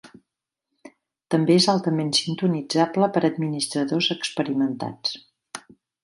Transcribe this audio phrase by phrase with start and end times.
[1.33, 5.69] També és altament sintonitzable per administradors experimentats.